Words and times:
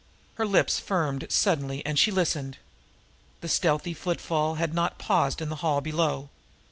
Her 0.33 0.47
lips 0.47 0.79
firmed 0.79 1.27
suddenly, 1.29 1.85
as 1.85 1.99
she 1.99 2.09
listened. 2.09 2.57
The 3.41 3.47
stealthy 3.47 3.93
footfall 3.93 4.55
had 4.55 4.73
not 4.73 4.97
paused 4.97 5.43
in 5.43 5.49
the 5.49 5.57
hall 5.57 5.79
below. 5.79 6.29